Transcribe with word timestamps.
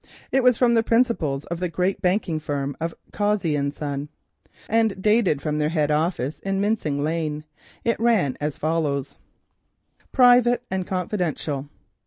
It 0.31 0.41
was 0.41 0.57
from 0.57 0.73
the 0.73 0.81
principals 0.81 1.45
of 1.45 1.59
the 1.59 1.69
great 1.69 2.01
banking 2.01 2.39
firm 2.39 2.75
of 2.81 2.95
Cossey 3.13 3.55
and 3.55 3.71
Son, 3.71 4.09
and 4.67 4.99
dated 4.99 5.43
from 5.43 5.59
their 5.59 5.69
head 5.69 5.91
office 5.91 6.39
in 6.39 6.59
Mincing 6.59 7.03
lane. 7.03 7.43
This 7.83 7.91
letter 7.91 8.01
ran 8.05 8.37
as 8.41 8.57
follows: 8.57 9.19
"Private 10.11 10.63
and 10.71 10.87
confidential. 10.87 11.69